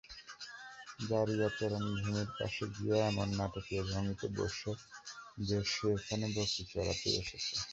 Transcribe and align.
যারিয়া 1.09 1.49
চারণভূমির 1.57 2.29
পাশে 2.37 2.65
গিয়ে 2.75 2.97
এমন 3.09 3.27
নাটকীয় 3.39 3.83
ভঙ্গিতে 3.89 4.27
বসে 4.37 4.71
যে 5.41 5.57
সে 5.71 5.87
এখানে 5.95 6.25
বকরী 6.35 6.63
চরাতেই 6.71 7.15
এসেছে। 7.21 7.55